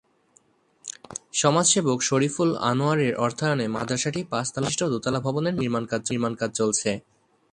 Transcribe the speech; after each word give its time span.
সমাজসেবক 1.33 1.99
শরিফুল 2.09 2.49
আনোয়ারের 2.69 3.13
অর্থায়নে 3.17 3.65
মাদ্রাসাটির 3.67 4.29
পাঁচতলা 4.31 4.61
ভিত্তিবিশিষ্ট 4.61 4.81
দোতলা 4.93 5.19
ভবনের 5.25 5.55
নির্মাণকাজ 5.55 6.01
চলছে। 6.59 6.89